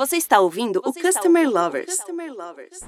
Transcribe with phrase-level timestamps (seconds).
[0.00, 1.94] Você está ouvindo Você o Customer ouvindo Lovers.
[1.94, 2.80] Customer Lovers.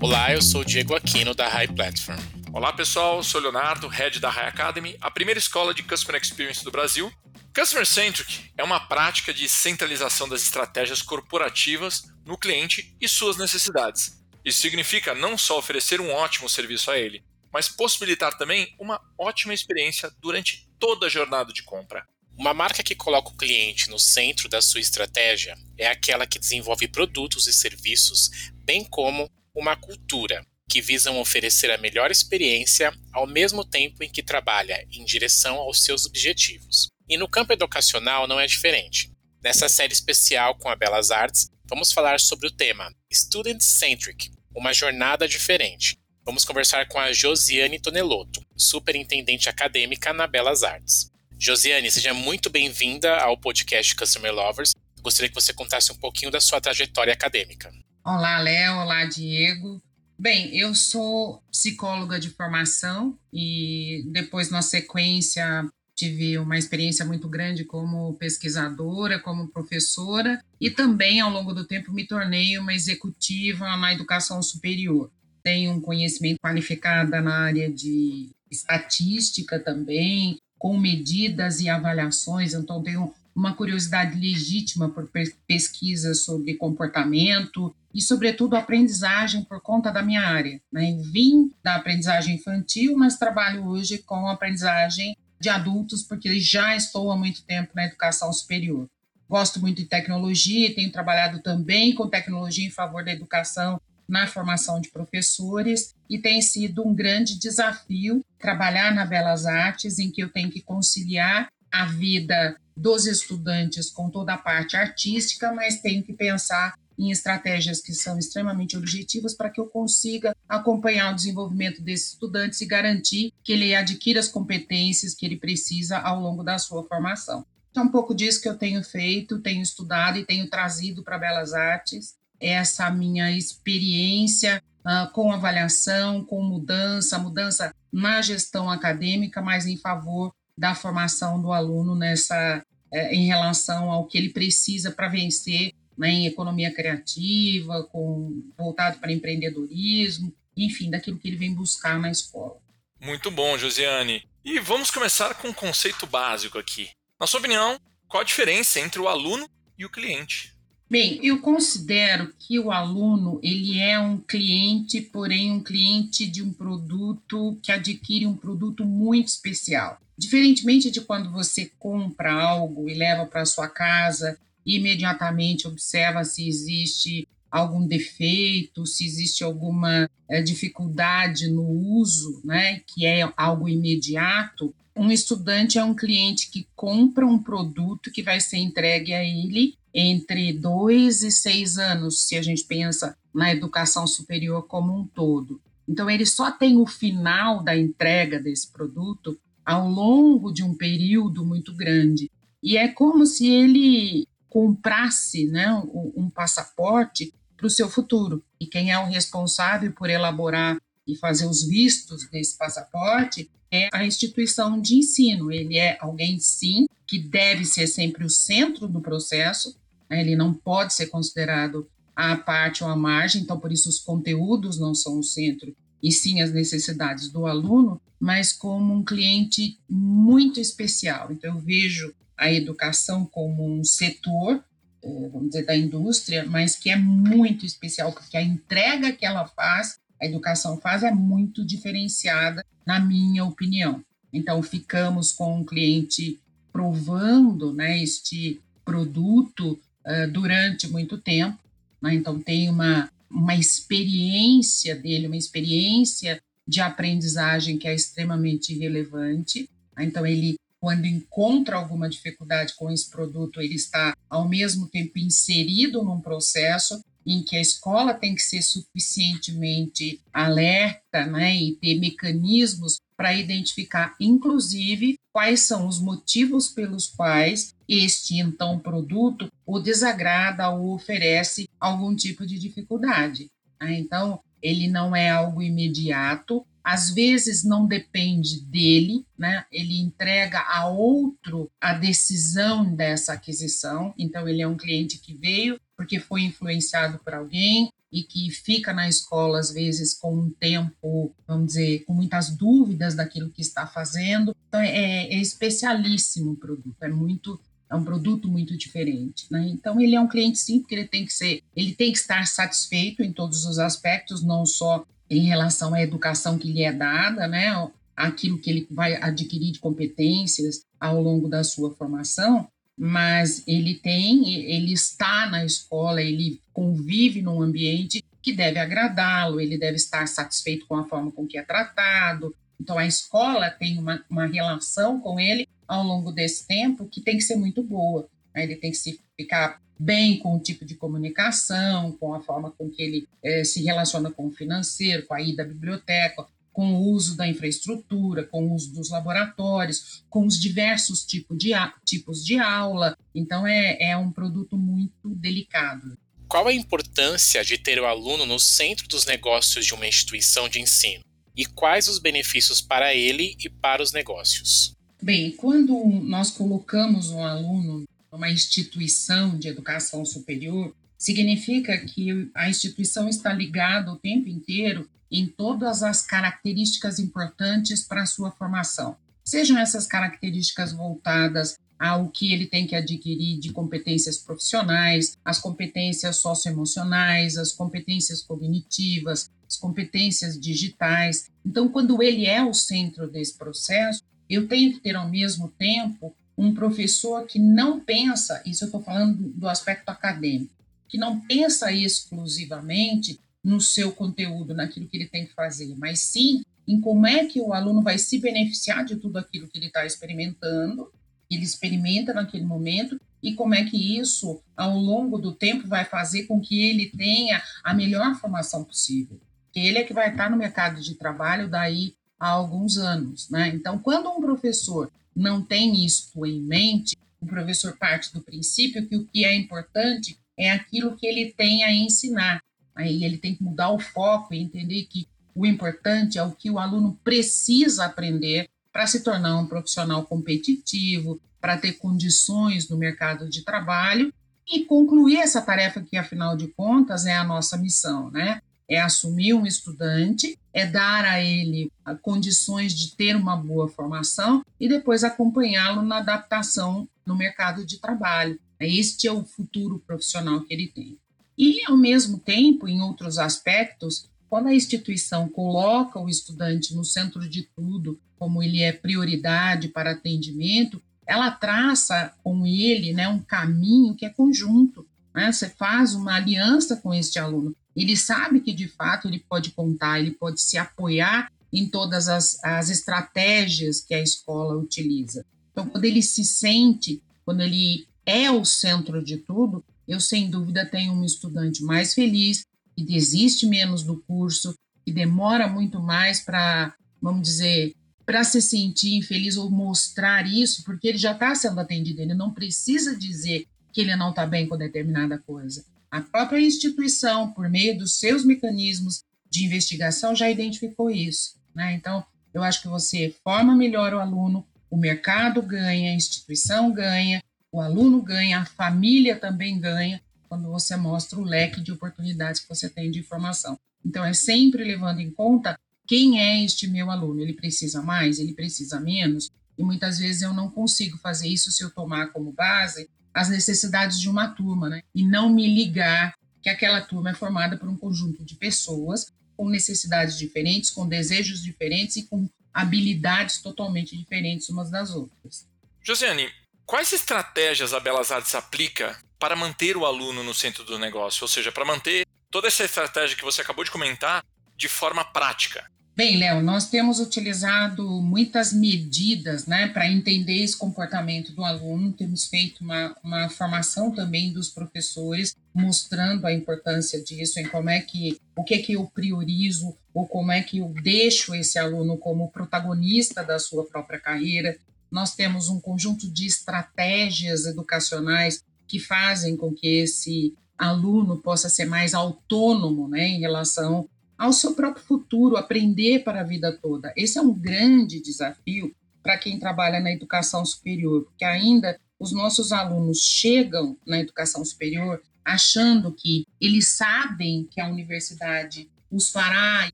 [0.00, 2.18] Olá, eu sou o Diego Aquino da High Platform.
[2.52, 6.72] Olá pessoal, sou Leonardo, head da High Academy, a primeira escola de Customer Experience do
[6.72, 7.12] Brasil.
[7.54, 14.20] Customer Centric é uma prática de centralização das estratégias corporativas no cliente e suas necessidades.
[14.44, 17.22] Isso significa não só oferecer um ótimo serviço a ele,
[17.52, 22.04] mas possibilitar também uma ótima experiência durante toda a jornada de compra.
[22.40, 26.88] Uma marca que coloca o cliente no centro da sua estratégia é aquela que desenvolve
[26.88, 28.30] produtos e serviços,
[28.64, 34.22] bem como uma cultura que visam oferecer a melhor experiência ao mesmo tempo em que
[34.22, 36.88] trabalha em direção aos seus objetivos.
[37.06, 39.12] E no campo educacional não é diferente.
[39.44, 44.72] Nessa série especial com a Belas Artes, vamos falar sobre o tema Student Centric, uma
[44.72, 45.94] jornada diferente.
[46.24, 51.10] Vamos conversar com a Josiane Tonelotto, superintendente acadêmica na Belas Artes.
[51.42, 54.72] Josiane, seja muito bem-vinda ao podcast Customer Lovers.
[55.00, 57.72] Gostaria que você contasse um pouquinho da sua trajetória acadêmica.
[58.04, 58.80] Olá, Léo.
[58.80, 59.82] Olá, Diego.
[60.18, 67.64] Bem, eu sou psicóloga de formação e depois, na sequência, tive uma experiência muito grande
[67.64, 73.94] como pesquisadora, como professora e também, ao longo do tempo, me tornei uma executiva na
[73.94, 75.10] educação superior.
[75.42, 83.14] Tenho um conhecimento qualificado na área de estatística também, com medidas e avaliações, então tenho
[83.34, 85.10] uma curiosidade legítima por
[85.46, 90.60] pesquisas sobre comportamento e, sobretudo, aprendizagem por conta da minha área.
[90.70, 91.00] Né?
[91.10, 97.16] Vim da aprendizagem infantil, mas trabalho hoje com aprendizagem de adultos, porque já estou há
[97.16, 98.86] muito tempo na educação superior.
[99.26, 103.80] Gosto muito de tecnologia, tenho trabalhado também com tecnologia em favor da educação
[104.10, 110.10] na formação de professores e tem sido um grande desafio trabalhar na Belas Artes, em
[110.10, 115.80] que eu tenho que conciliar a vida dos estudantes com toda a parte artística, mas
[115.80, 121.14] tenho que pensar em estratégias que são extremamente objetivas para que eu consiga acompanhar o
[121.14, 126.42] desenvolvimento desses estudantes e garantir que ele adquira as competências que ele precisa ao longo
[126.42, 127.46] da sua formação.
[127.70, 131.18] Então, é um pouco disso que eu tenho feito, tenho estudado e tenho trazido para
[131.18, 139.66] Belas Artes essa minha experiência uh, com avaliação, com mudança, mudança na gestão acadêmica, mas
[139.66, 145.08] em favor da formação do aluno nessa uh, em relação ao que ele precisa para
[145.08, 151.98] vencer né, em economia criativa, com voltado para empreendedorismo, enfim, daquilo que ele vem buscar
[151.98, 152.56] na escola.
[152.98, 154.26] Muito bom, Josiane.
[154.44, 156.90] E vamos começar com um conceito básico aqui.
[157.18, 157.78] Na sua opinião,
[158.08, 160.54] qual a diferença entre o aluno e o cliente?
[160.90, 166.52] Bem, eu considero que o aluno ele é um cliente, porém um cliente de um
[166.52, 170.00] produto que adquire um produto muito especial.
[170.18, 174.36] Diferentemente de quando você compra algo e leva para sua casa
[174.66, 182.80] e imediatamente observa se existe algum defeito, se existe alguma é, dificuldade no uso, né,
[182.86, 188.40] que é algo imediato, um estudante é um cliente que compra um produto que vai
[188.40, 194.06] ser entregue a ele entre dois e seis anos, se a gente pensa na educação
[194.06, 195.60] superior como um todo.
[195.88, 201.44] Então, ele só tem o final da entrega desse produto ao longo de um período
[201.44, 202.30] muito grande.
[202.62, 208.42] E é como se ele comprasse né, um, passaporte para o seu futuro.
[208.58, 214.04] E quem é o responsável por elaborar e fazer os vistos desse passaporte é a
[214.04, 215.52] instituição de ensino.
[215.52, 219.76] Ele é alguém, sim, que deve ser sempre o centro do processo,
[220.08, 220.22] né?
[220.22, 224.78] ele não pode ser considerado a parte ou a margem, então por isso os conteúdos
[224.78, 230.60] não são o centro, e sim as necessidades do aluno, mas como um cliente muito
[230.60, 231.30] especial.
[231.30, 234.64] Então eu vejo a educação como um setor,
[235.02, 239.98] vamos dizer, da indústria, mas que é muito especial, porque a entrega que ela faz,
[240.20, 244.04] a educação faz, é muito diferenciada, na minha opinião.
[244.32, 246.38] Então, ficamos com um cliente
[246.72, 251.58] provando né, este produto uh, durante muito tempo.
[252.00, 252.14] Né?
[252.14, 259.68] Então, tem uma, uma experiência dele, uma experiência de aprendizagem que é extremamente relevante.
[259.96, 260.04] Né?
[260.04, 266.02] Então, ele, quando encontra alguma dificuldade com esse produto, ele está, ao mesmo tempo, inserido
[266.02, 272.98] num processo em que a escola tem que ser suficientemente alerta né, e ter mecanismos
[273.14, 280.94] para identificar, inclusive, quais são os motivos pelos quais este então produto o desagrada ou
[280.94, 283.50] oferece algum tipo de dificuldade.
[283.78, 283.98] Né?
[283.98, 289.64] Então, ele não é algo imediato, às vezes não depende dele, né?
[289.70, 294.14] Ele entrega a outro a decisão dessa aquisição.
[294.18, 298.92] Então ele é um cliente que veio porque foi influenciado por alguém e que fica
[298.92, 303.86] na escola às vezes com um tempo, vamos dizer, com muitas dúvidas daquilo que está
[303.86, 304.56] fazendo.
[304.68, 307.60] Então é, é especialíssimo o produto, é muito
[307.90, 309.66] é um produto muito diferente, né?
[309.68, 312.46] Então ele é um cliente sim, porque ele tem que ser, ele tem que estar
[312.46, 317.46] satisfeito em todos os aspectos, não só em relação à educação que lhe é dada,
[317.46, 317.70] né?
[318.16, 322.68] Aquilo que ele vai adquirir de competências ao longo da sua formação,
[322.98, 329.78] mas ele tem, ele está na escola, ele convive num ambiente que deve agradá-lo, ele
[329.78, 332.54] deve estar satisfeito com a forma com que é tratado.
[332.78, 337.36] Então a escola tem uma, uma relação com ele ao longo desse tempo que tem
[337.36, 338.28] que ser muito boa.
[338.54, 338.64] Né?
[338.64, 342.88] Ele tem que se ficar bem com o tipo de comunicação, com a forma com
[342.88, 347.10] que ele é, se relaciona com o financeiro, com a ida à biblioteca, com o
[347.10, 352.58] uso da infraestrutura, com o uso dos laboratórios, com os diversos tipo de, tipos de
[352.58, 353.14] aula.
[353.34, 356.16] Então, é, é um produto muito delicado.
[356.48, 360.80] Qual a importância de ter o aluno no centro dos negócios de uma instituição de
[360.80, 361.22] ensino?
[361.54, 364.94] E quais os benefícios para ele e para os negócios?
[365.22, 373.28] Bem, quando nós colocamos um aluno numa instituição de educação superior, significa que a instituição
[373.28, 379.16] está ligada o tempo inteiro em todas as características importantes para a sua formação.
[379.44, 386.36] Sejam essas características voltadas ao que ele tem que adquirir de competências profissionais, as competências
[386.36, 391.50] socioemocionais, as competências cognitivas, as competências digitais.
[391.64, 396.34] Então, quando ele é o centro desse processo, eu tenho que ter ao mesmo tempo
[396.60, 400.74] um professor que não pensa, isso eu estou falando do aspecto acadêmico,
[401.08, 406.60] que não pensa exclusivamente no seu conteúdo, naquilo que ele tem que fazer, mas sim
[406.86, 410.04] em como é que o aluno vai se beneficiar de tudo aquilo que ele está
[410.04, 411.10] experimentando,
[411.50, 416.42] ele experimenta naquele momento, e como é que isso, ao longo do tempo, vai fazer
[416.44, 419.40] com que ele tenha a melhor formação possível.
[419.74, 423.48] Ele é que vai estar no mercado de trabalho daí há alguns anos.
[423.50, 423.68] Né?
[423.68, 429.16] Então, quando um professor não tem isso em mente, o professor parte do princípio que
[429.16, 432.62] o que é importante é aquilo que ele tem a ensinar.
[432.94, 436.70] Aí ele tem que mudar o foco e entender que o importante é o que
[436.70, 443.48] o aluno precisa aprender para se tornar um profissional competitivo, para ter condições no mercado
[443.48, 444.32] de trabalho
[444.68, 448.60] e concluir essa tarefa que, afinal de contas, é a nossa missão, né?
[448.90, 454.88] É assumir um estudante, é dar a ele condições de ter uma boa formação e
[454.88, 458.58] depois acompanhá-lo na adaptação no mercado de trabalho.
[458.80, 461.16] Este é o futuro profissional que ele tem.
[461.56, 467.48] E, ao mesmo tempo, em outros aspectos, quando a instituição coloca o estudante no centro
[467.48, 474.16] de tudo, como ele é prioridade para atendimento, ela traça com ele né, um caminho
[474.16, 475.06] que é conjunto.
[475.34, 475.52] Né?
[475.52, 477.76] Você faz uma aliança com este aluno.
[477.94, 482.62] Ele sabe que, de fato, ele pode contar, ele pode se apoiar em todas as,
[482.64, 485.44] as estratégias que a escola utiliza.
[485.70, 490.84] Então, quando ele se sente, quando ele é o centro de tudo, eu, sem dúvida,
[490.84, 492.64] tenho um estudante mais feliz,
[492.96, 497.94] que desiste menos do curso, que demora muito mais para, vamos dizer,
[498.26, 502.52] para se sentir infeliz ou mostrar isso, porque ele já está sendo atendido, ele não
[502.52, 505.84] precisa dizer que ele não está bem com determinada coisa.
[506.10, 511.60] A própria instituição, por meio dos seus mecanismos de investigação, já identificou isso.
[511.74, 511.94] Né?
[511.94, 517.40] Então, eu acho que você forma melhor o aluno, o mercado ganha, a instituição ganha,
[517.70, 522.68] o aluno ganha, a família também ganha, quando você mostra o leque de oportunidades que
[522.68, 523.78] você tem de informação.
[524.04, 527.40] Então, é sempre levando em conta quem é este meu aluno.
[527.40, 529.48] Ele precisa mais, ele precisa menos,
[529.78, 534.20] e muitas vezes eu não consigo fazer isso se eu tomar como base as necessidades
[534.20, 535.02] de uma turma, né?
[535.14, 539.68] E não me ligar que aquela turma é formada por um conjunto de pessoas com
[539.68, 545.68] necessidades diferentes, com desejos diferentes e com habilidades totalmente diferentes umas das outras.
[546.02, 546.50] Josiane,
[546.86, 551.44] quais estratégias a Belas Artes aplica para manter o aluno no centro do negócio?
[551.44, 554.44] Ou seja, para manter toda essa estratégia que você acabou de comentar
[554.76, 555.90] de forma prática?
[556.16, 562.46] Bem, Léo, nós temos utilizado muitas medidas né, para entender esse comportamento do aluno, temos
[562.46, 568.38] feito uma, uma formação também dos professores, mostrando a importância disso, em como é que,
[568.56, 572.50] o que é que eu priorizo, ou como é que eu deixo esse aluno como
[572.50, 574.76] protagonista da sua própria carreira.
[575.10, 581.84] Nós temos um conjunto de estratégias educacionais que fazem com que esse aluno possa ser
[581.84, 584.08] mais autônomo né, em relação
[584.40, 587.12] ao seu próprio futuro, aprender para a vida toda.
[587.14, 592.72] Esse é um grande desafio para quem trabalha na educação superior, porque ainda os nossos
[592.72, 599.92] alunos chegam na educação superior achando que eles sabem que a universidade os fará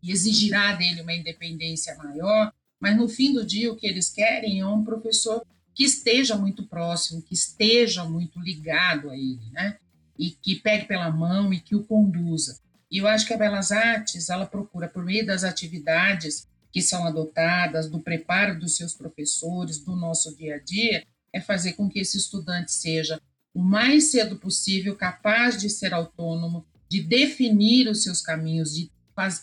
[0.00, 4.60] e exigirá dele uma independência maior, mas no fim do dia o que eles querem
[4.60, 9.76] é um professor que esteja muito próximo, que esteja muito ligado a ele, né?
[10.16, 12.60] E que pegue pela mão e que o conduza.
[12.96, 17.06] E eu acho que a Belas Artes, ela procura, por meio das atividades que são
[17.06, 21.98] adotadas, do preparo dos seus professores, do nosso dia a dia, é fazer com que
[21.98, 23.20] esse estudante seja
[23.52, 28.90] o mais cedo possível capaz de ser autônomo, de definir os seus caminhos, de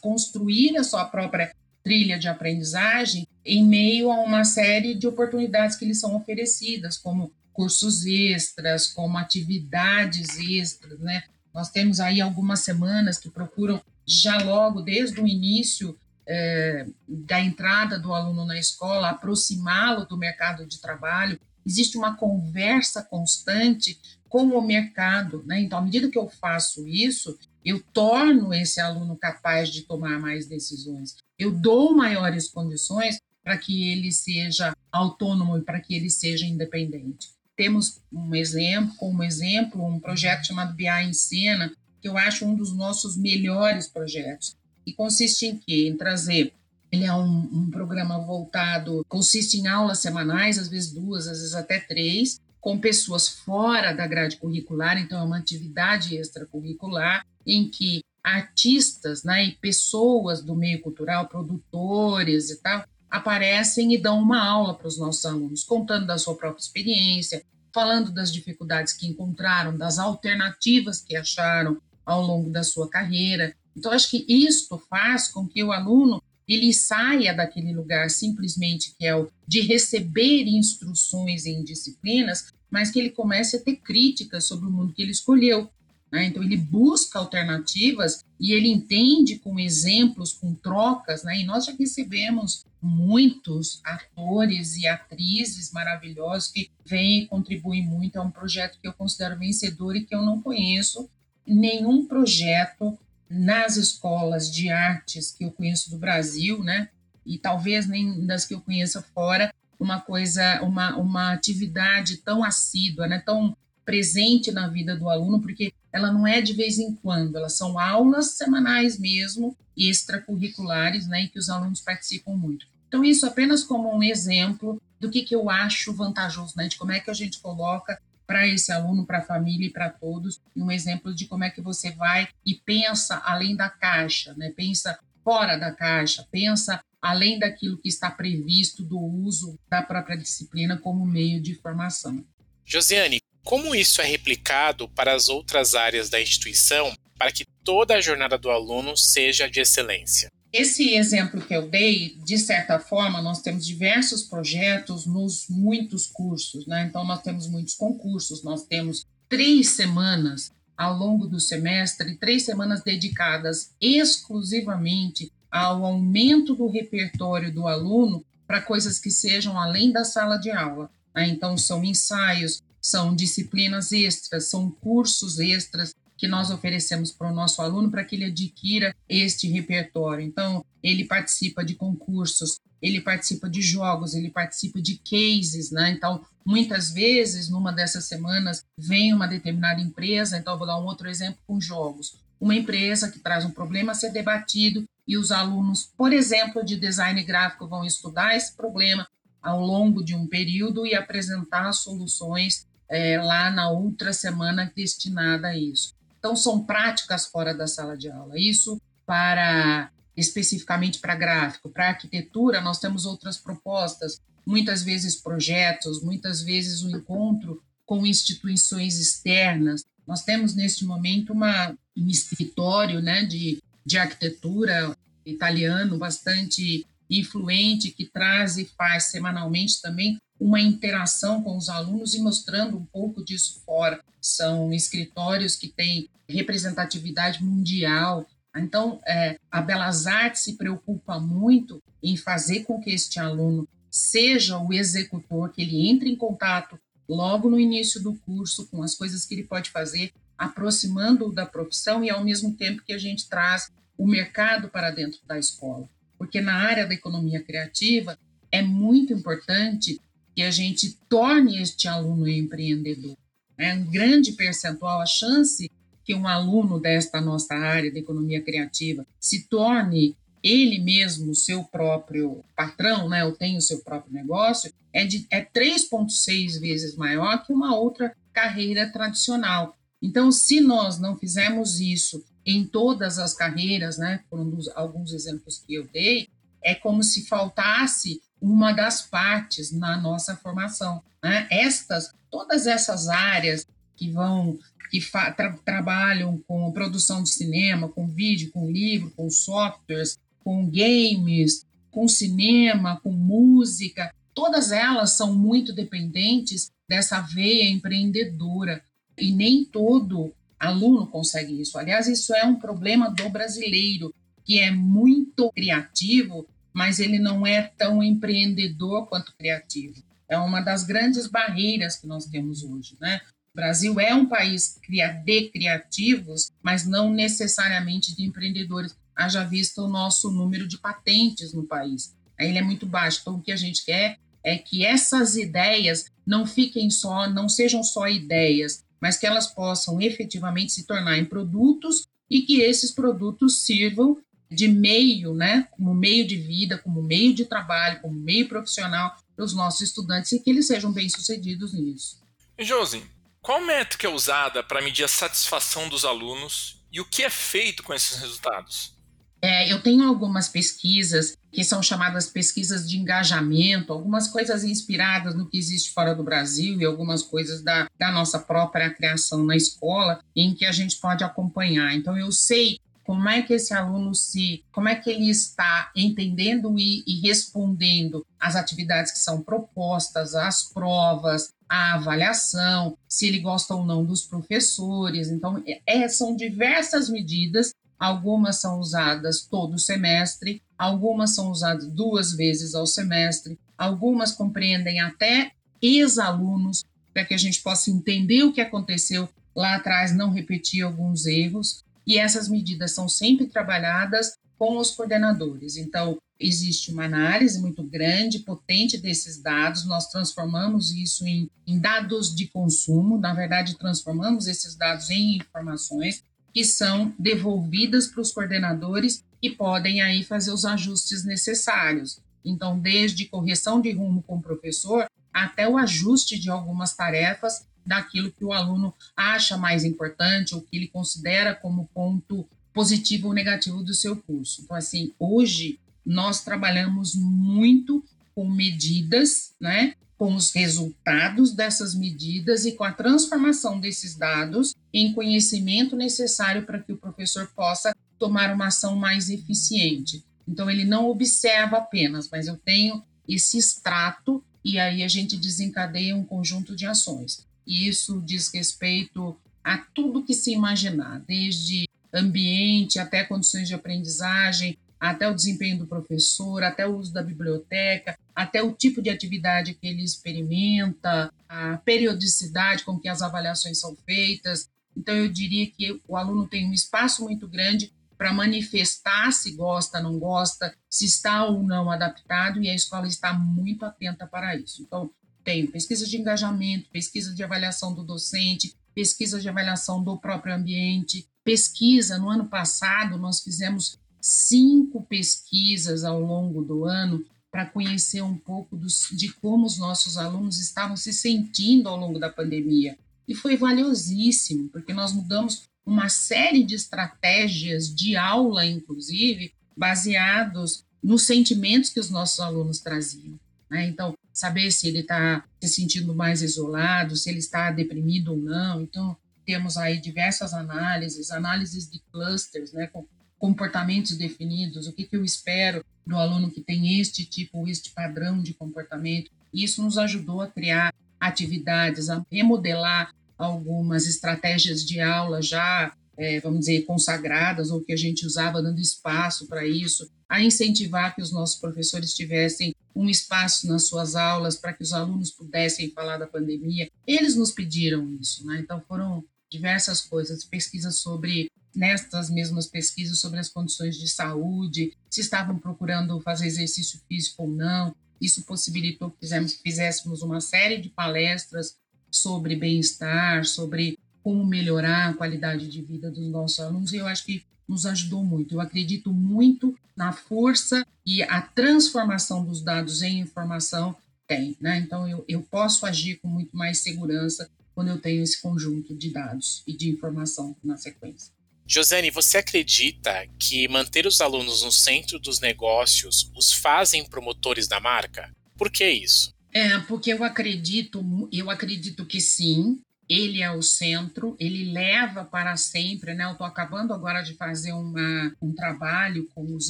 [0.02, 5.86] construir a sua própria trilha de aprendizagem em meio a uma série de oportunidades que
[5.86, 11.22] lhes são oferecidas, como cursos extras, como atividades extras, né?
[11.54, 18.00] Nós temos aí algumas semanas que procuram já logo desde o início é, da entrada
[18.00, 21.40] do aluno na escola aproximá-lo do mercado de trabalho.
[21.66, 25.62] Existe uma conversa constante com o mercado, né?
[25.62, 30.48] Então, à medida que eu faço isso, eu torno esse aluno capaz de tomar mais
[30.48, 36.46] decisões, eu dou maiores condições para que ele seja autônomo e para que ele seja
[36.46, 37.30] independente.
[37.56, 42.56] Temos um exemplo, como exemplo, um projeto chamado BI em Cena, que eu acho um
[42.56, 44.56] dos nossos melhores projetos,
[44.86, 45.88] e consiste em quê?
[45.88, 46.54] Em trazer
[46.94, 51.56] ele é um, um, programa voltado, consiste em aulas semanais, às vezes duas, às vezes
[51.56, 58.04] até três, com pessoas fora da grade curricular, então é uma atividade extracurricular em que
[58.24, 64.74] artistas né, e pessoas do meio cultural, produtores e tal, aparecem e dão uma aula
[64.74, 70.00] para os nossos alunos, contando da sua própria experiência, falando das dificuldades que encontraram, das
[70.00, 73.56] alternativas que acharam ao longo da sua carreira.
[73.78, 79.06] Então, acho que isto faz com que o aluno ele saia daquele lugar simplesmente que
[79.06, 84.68] é o de receber instruções em disciplinas, mas que ele comece a ter críticas sobre
[84.68, 85.70] o mundo que ele escolheu.
[86.14, 86.26] Né?
[86.26, 91.40] Então, ele busca alternativas e ele entende com exemplos, com trocas, né?
[91.40, 98.20] e nós já recebemos muitos atores e atrizes maravilhosos que vêm e contribuem muito.
[98.20, 101.10] É um projeto que eu considero vencedor e que eu não conheço
[101.48, 102.96] nenhum projeto
[103.28, 106.90] nas escolas de artes que eu conheço do Brasil, né?
[107.26, 113.08] E talvez nem das que eu conheça fora, uma coisa, uma, uma atividade tão assídua,
[113.08, 113.18] né?
[113.26, 117.56] Tão presente na vida do aluno, porque ela não é de vez em quando, elas
[117.56, 121.24] são aulas semanais mesmo, extracurriculares, né?
[121.24, 122.66] E que os alunos participam muito.
[122.88, 126.68] Então, isso apenas como um exemplo do que, que eu acho vantajoso, né?
[126.68, 129.90] De como é que a gente coloca para esse aluno, para a família e para
[129.90, 134.34] todos, e um exemplo de como é que você vai e pensa além da caixa,
[134.36, 134.52] né?
[134.56, 140.78] pensa fora da caixa, pensa além daquilo que está previsto do uso da própria disciplina
[140.78, 142.24] como meio de formação.
[142.66, 148.02] Josiane, como isso é replicado para as outras áreas da instituição para que toda a
[148.02, 150.30] jornada do aluno seja de excelência?
[150.52, 156.68] Esse exemplo que eu dei, de certa forma, nós temos diversos projetos nos muitos cursos,
[156.68, 156.86] né?
[156.88, 162.84] Então, nós temos muitos concursos, nós temos três semanas ao longo do semestre, três semanas
[162.84, 170.38] dedicadas exclusivamente ao aumento do repertório do aluno para coisas que sejam além da sala
[170.38, 170.90] de aula.
[171.16, 171.30] Né?
[171.30, 177.62] Então, são ensaios, são disciplinas extras, são cursos extras que nós oferecemos para o nosso
[177.62, 180.24] aluno para que ele adquira este repertório.
[180.24, 185.92] Então, ele participa de concursos, ele participa de jogos, ele participa de cases, né?
[185.92, 191.10] Então, muitas vezes, numa dessas semanas, vem uma determinada empresa, então vou dar um outro
[191.10, 192.18] exemplo com jogos.
[192.40, 196.76] Uma empresa que traz um problema a ser debatido e os alunos, por exemplo, de
[196.76, 199.08] design gráfico vão estudar esse problema
[199.42, 205.58] ao longo de um período e apresentar soluções é, lá na outra semana destinada a
[205.58, 205.94] isso.
[206.18, 208.40] Então, são práticas fora da sala de aula.
[208.40, 216.44] Isso para especificamente para gráfico, para arquitetura, nós temos outras propostas, muitas vezes projetos, muitas
[216.44, 219.84] vezes o um encontro com instituições externas.
[220.06, 228.06] Nós temos neste momento uma, um escritório né, de, de arquitetura italiano bastante influente que
[228.06, 233.62] traz e faz semanalmente também uma interação com os alunos e mostrando um pouco disso
[233.66, 234.04] fora.
[234.20, 238.28] São escritórios que têm representatividade mundial.
[238.54, 244.60] Então, é, a Belas Artes se preocupa muito em fazer com que este aluno seja
[244.60, 249.26] o executor, que ele entre em contato logo no início do curso com as coisas
[249.26, 253.72] que ele pode fazer, aproximando-o da profissão e ao mesmo tempo que a gente traz
[253.98, 255.88] o mercado para dentro da escola.
[256.18, 258.18] Porque na área da economia criativa
[258.52, 260.02] é muito importante
[260.36, 263.16] que a gente torne este aluno empreendedor.
[263.58, 265.70] É um grande percentual a chance
[266.04, 272.44] que um aluno desta nossa área de economia criativa se torne ele mesmo seu próprio
[272.56, 277.54] patrão, né, ou tem o seu próprio negócio, é, de, é 3,6 vezes maior que
[277.54, 279.76] uma outra carreira tradicional.
[280.02, 285.76] Então, se nós não fizermos isso em todas as carreiras, né, foram alguns exemplos que
[285.76, 286.28] eu dei,
[286.62, 291.02] é como se faltasse uma das partes na nossa formação.
[291.24, 291.48] Né?
[291.50, 294.60] Estas, todas essas áreas que vão
[294.92, 295.00] que
[295.36, 302.08] tra trabalham com produção de cinema, com vídeo, com livro, com softwares, com games, com
[302.08, 308.84] cinema, com música, todas elas são muito dependentes dessa veia empreendedora
[309.18, 311.78] e nem todo aluno consegue isso.
[311.78, 317.62] Aliás, isso é um problema do brasileiro, que é muito criativo, mas ele não é
[317.62, 320.02] tão empreendedor quanto criativo.
[320.28, 323.22] É uma das grandes barreiras que nós temos hoje, né?
[323.54, 324.80] O Brasil é um país
[325.24, 331.64] de criativos, mas não necessariamente de empreendedores haja visto o nosso número de patentes no
[331.64, 332.16] país.
[332.40, 333.20] Ele é muito baixo.
[333.22, 337.84] Então, o que a gente quer é que essas ideias não fiquem só, não sejam
[337.84, 343.62] só ideias, mas que elas possam efetivamente se tornar em produtos e que esses produtos
[343.62, 344.18] sirvam
[344.54, 349.46] de meio, né, como meio de vida, como meio de trabalho, como meio profissional para
[349.46, 352.22] os nossos estudantes e que eles sejam bem-sucedidos nisso.
[352.60, 353.04] Josi,
[353.42, 357.84] qual métrica é usada para medir a satisfação dos alunos e o que é feito
[357.84, 358.94] com esses resultados?
[359.42, 365.50] É, eu tenho algumas pesquisas que são chamadas pesquisas de engajamento, algumas coisas inspiradas no
[365.50, 370.22] que existe fora do Brasil e algumas coisas da, da nossa própria criação na escola,
[370.34, 371.94] em que a gente pode acompanhar.
[371.94, 376.78] Então, eu sei como é que esse aluno se, como é que ele está entendendo
[376.78, 383.76] e, e respondendo às atividades que são propostas, às provas, à avaliação, se ele gosta
[383.76, 385.30] ou não dos professores.
[385.30, 392.34] Então, é, é são diversas medidas Algumas são usadas todo semestre, algumas são usadas duas
[392.34, 398.60] vezes ao semestre, algumas compreendem até ex-alunos, para que a gente possa entender o que
[398.60, 401.83] aconteceu lá atrás, não repetir alguns erros.
[402.06, 405.78] E essas medidas são sempre trabalhadas com os coordenadores.
[405.78, 412.36] Então, existe uma análise muito grande, potente desses dados, nós transformamos isso em, em dados
[412.36, 419.24] de consumo, na verdade, transformamos esses dados em informações que são devolvidas para os coordenadores
[419.42, 422.22] e podem aí fazer os ajustes necessários.
[422.46, 428.32] Então, desde correção de rumo com o professor até o ajuste de algumas tarefas daquilo
[428.32, 433.84] que o aluno acha mais importante ou que ele considera como ponto positivo ou negativo
[433.84, 434.62] do seu curso.
[434.64, 442.72] Então, assim, hoje nós trabalhamos muito com medidas, né, com os resultados dessas medidas e
[442.74, 448.68] com a transformação desses dados em conhecimento necessário para que o professor possa tomar uma
[448.68, 450.24] ação mais eficiente.
[450.48, 456.16] Então, ele não observa apenas, mas eu tenho esse extrato e aí a gente desencadeia
[456.16, 457.46] um conjunto de ações.
[457.66, 464.78] E isso diz respeito a tudo que se imaginar, desde ambiente até condições de aprendizagem,
[465.00, 469.74] até o desempenho do professor, até o uso da biblioteca, até o tipo de atividade
[469.74, 474.70] que ele experimenta, a periodicidade com que as avaliações são feitas.
[474.96, 480.00] Então, eu diria que o aluno tem um espaço muito grande para manifestar se gosta,
[480.00, 484.82] não gosta, se está ou não adaptado, e a escola está muito atenta para isso.
[484.82, 485.12] Então,
[485.44, 491.28] tem pesquisa de engajamento, pesquisa de avaliação do docente, pesquisa de avaliação do próprio ambiente,
[491.44, 492.18] pesquisa.
[492.18, 498.76] No ano passado, nós fizemos cinco pesquisas ao longo do ano para conhecer um pouco
[498.76, 502.98] dos, de como os nossos alunos estavam se sentindo ao longo da pandemia.
[503.28, 511.24] E foi valiosíssimo, porque nós mudamos uma série de estratégias de aula, inclusive, baseados nos
[511.24, 513.38] sentimentos que os nossos alunos traziam.
[513.74, 513.88] Né?
[513.88, 518.84] Então, saber se ele está se sentindo mais isolado, se ele está deprimido ou não.
[518.84, 523.04] Então, temos aí diversas análises, análises de clusters, né, com
[523.40, 528.42] comportamentos definidos, o que, que eu espero do aluno que tem este tipo este padrão
[528.42, 529.32] de comportamento.
[529.52, 536.62] Isso nos ajudou a criar atividades, a remodelar algumas estratégias de aula já, é, vamos
[536.62, 541.32] dizer, consagradas ou que a gente usava dando espaço para isso, a incentivar que os
[541.32, 546.28] nossos professores tivessem um espaço nas suas aulas para que os alunos pudessem falar da
[546.28, 546.90] pandemia.
[547.08, 548.60] Eles nos pediram isso, né?
[548.60, 555.22] Então foram diversas coisas, pesquisas sobre nestas mesmas pesquisas sobre as condições de saúde, se
[555.22, 557.96] estavam procurando fazer exercício físico ou não.
[558.22, 559.28] Isso possibilitou que
[559.64, 561.76] fizéssemos uma série de palestras
[562.12, 567.26] sobre bem-estar, sobre como melhorar a qualidade de vida dos nossos alunos, e eu acho
[567.26, 568.56] que nos ajudou muito.
[568.56, 573.96] Eu acredito muito na força e a transformação dos dados em informação
[574.28, 574.78] tem, né?
[574.78, 579.10] Então eu, eu posso agir com muito mais segurança quando eu tenho esse conjunto de
[579.10, 581.34] dados e de informação na sequência.
[581.66, 587.80] Josane, você acredita que manter os alunos no centro dos negócios os fazem promotores da
[587.80, 588.32] marca?
[588.58, 589.34] Por que isso?
[589.54, 592.80] É, porque eu acredito, eu acredito que sim.
[593.16, 596.26] Ele é o centro, ele leva para sempre, né?
[596.26, 599.70] Eu estou acabando agora de fazer uma, um trabalho com os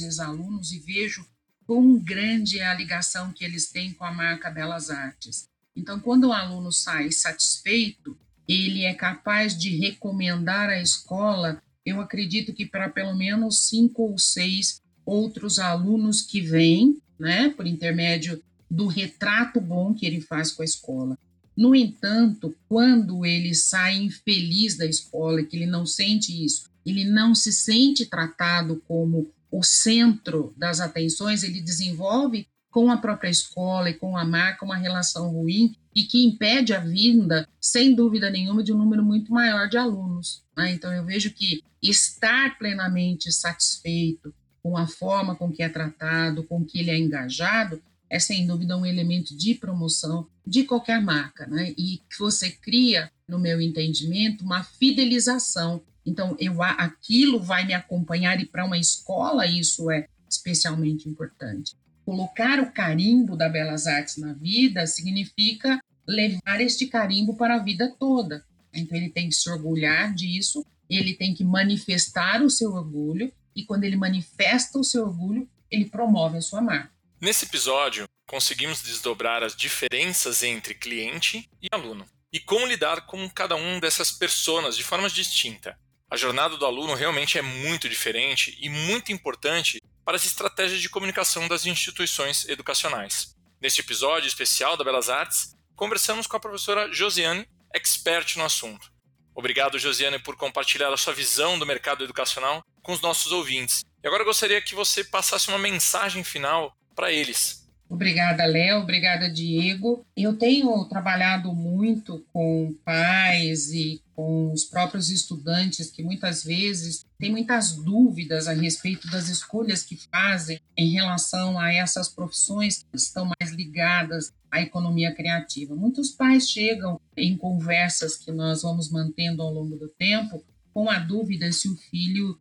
[0.00, 1.26] ex-alunos e vejo
[1.66, 5.46] quão grande é a ligação que eles têm com a marca Belas Artes.
[5.76, 8.16] Então, quando o aluno sai satisfeito,
[8.48, 14.18] ele é capaz de recomendar a escola, eu acredito que para pelo menos cinco ou
[14.18, 20.62] seis outros alunos que vêm, né, por intermédio do retrato bom que ele faz com
[20.62, 21.18] a escola.
[21.56, 27.34] No entanto, quando ele sai infeliz da escola, que ele não sente isso, ele não
[27.34, 33.94] se sente tratado como o centro das atenções, ele desenvolve com a própria escola e
[33.94, 38.72] com a marca uma relação ruim e que impede a vinda, sem dúvida nenhuma, de
[38.72, 40.42] um número muito maior de alunos.
[40.56, 40.72] Né?
[40.72, 46.64] Então, eu vejo que estar plenamente satisfeito com a forma com que é tratado, com
[46.64, 51.74] que ele é engajado, é sem dúvida um elemento de promoção de qualquer marca, né?
[51.76, 55.82] E que você cria, no meu entendimento, uma fidelização.
[56.04, 61.76] Então, eu aquilo vai me acompanhar e para uma escola isso é especialmente importante.
[62.04, 67.94] Colocar o carimbo da Belas Artes na vida significa levar este carimbo para a vida
[67.98, 68.44] toda.
[68.72, 73.64] Então, ele tem que se orgulhar disso, ele tem que manifestar o seu orgulho, e
[73.64, 76.93] quando ele manifesta o seu orgulho, ele promove a sua marca.
[77.24, 83.56] Nesse episódio, conseguimos desdobrar as diferenças entre cliente e aluno e como lidar com cada
[83.56, 85.74] um dessas pessoas de formas distintas.
[86.10, 90.90] A jornada do aluno realmente é muito diferente e muito importante para as estratégias de
[90.90, 93.34] comunicação das instituições educacionais.
[93.58, 98.92] Neste episódio especial da Belas Artes, conversamos com a professora Josiane, expert no assunto.
[99.34, 103.80] Obrigado, Josiane, por compartilhar a sua visão do mercado educacional com os nossos ouvintes.
[104.02, 107.64] E agora eu gostaria que você passasse uma mensagem final para eles.
[107.88, 108.80] Obrigada, Léo.
[108.80, 110.04] Obrigada, Diego.
[110.16, 117.30] Eu tenho trabalhado muito com pais e com os próprios estudantes que muitas vezes têm
[117.30, 123.30] muitas dúvidas a respeito das escolhas que fazem em relação a essas profissões que estão
[123.38, 125.74] mais ligadas à economia criativa.
[125.74, 130.98] Muitos pais chegam em conversas que nós vamos mantendo ao longo do tempo com a
[130.98, 132.38] dúvida se o filho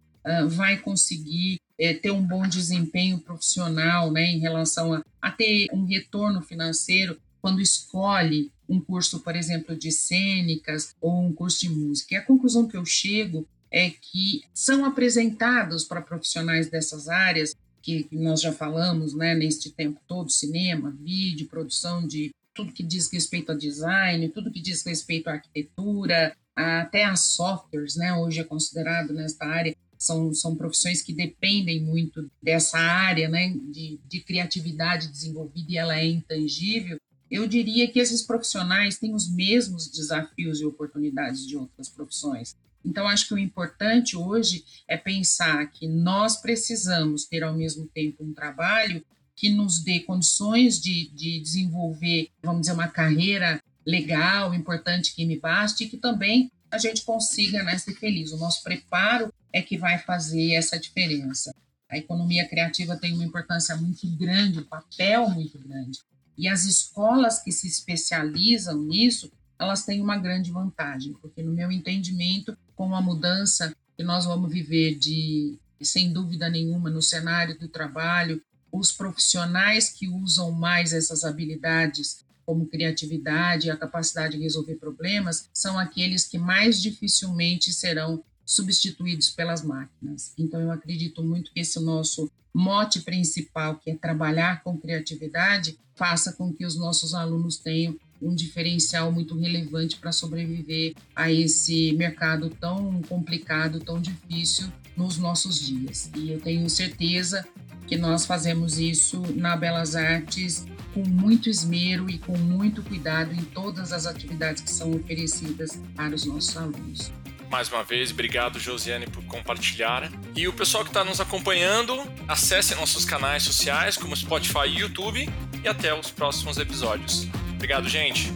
[0.49, 5.86] vai conseguir é, ter um bom desempenho profissional né, em relação a, a ter um
[5.86, 12.15] retorno financeiro quando escolhe um curso, por exemplo, de cênicas ou um curso de música.
[12.15, 18.07] E a conclusão que eu chego é que são apresentados para profissionais dessas áreas, que
[18.13, 23.51] nós já falamos né, neste tempo todo, cinema, vídeo, produção de tudo que diz respeito
[23.51, 29.12] a design, tudo que diz respeito à arquitetura, até as softwares, né, hoje é considerado
[29.12, 35.71] nesta área, são, são profissões que dependem muito dessa área né, de, de criatividade desenvolvida
[35.71, 36.97] e ela é intangível,
[37.31, 42.55] eu diria que esses profissionais têm os mesmos desafios e oportunidades de outras profissões.
[42.85, 48.23] Então, acho que o importante hoje é pensar que nós precisamos ter ao mesmo tempo
[48.23, 49.03] um trabalho
[49.35, 55.39] que nos dê condições de, de desenvolver, vamos dizer, uma carreira legal, importante que me
[55.39, 58.31] baste, e que também a gente consiga né, ser feliz.
[58.31, 61.53] O nosso preparo é que vai fazer essa diferença.
[61.88, 65.99] A economia criativa tem uma importância muito grande, um papel muito grande.
[66.36, 71.71] E as escolas que se especializam nisso, elas têm uma grande vantagem, porque no meu
[71.71, 77.67] entendimento, com a mudança que nós vamos viver de, sem dúvida nenhuma, no cenário do
[77.67, 84.75] trabalho, os profissionais que usam mais essas habilidades como criatividade e a capacidade de resolver
[84.75, 90.34] problemas, são aqueles que mais dificilmente serão substituídos pelas máquinas.
[90.38, 96.34] Então, eu acredito muito que esse nosso mote principal, que é trabalhar com criatividade, faça
[96.34, 102.49] com que os nossos alunos tenham um diferencial muito relevante para sobreviver a esse mercado
[102.49, 106.10] tão complicado, tão difícil nos nossos dias.
[106.15, 107.45] E eu tenho certeza
[107.88, 113.43] que nós fazemos isso na Belas Artes com muito esmero e com muito cuidado em
[113.43, 117.12] todas as atividades que são oferecidas para os nossos alunos.
[117.49, 118.12] mais uma vez.
[118.12, 120.12] Obrigado, Josiane, por compartilhar.
[120.36, 121.93] E o pessoal que está nos acompanhando,
[122.27, 125.29] acesse nossos canais sociais, como Spotify e YouTube.
[125.63, 127.27] E até os próximos episódios.
[127.53, 128.34] Obrigado, gente.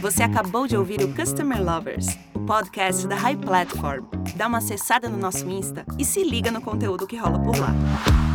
[0.00, 4.04] Você acabou de ouvir o Customer Lovers, o podcast da High Platform.
[4.36, 8.25] Dá uma acessada no nosso Insta e se liga no conteúdo que rola por lá.